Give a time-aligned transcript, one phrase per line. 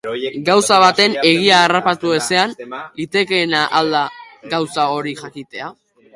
[0.45, 2.57] Gauza baten egia harrapatu ezean,
[3.01, 4.03] litekeena al da
[4.57, 5.71] gauza hori jakitea?